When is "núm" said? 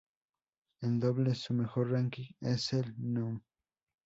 2.97-3.39